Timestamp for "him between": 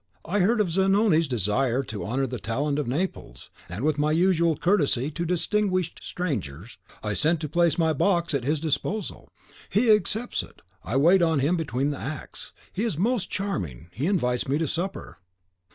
11.37-11.91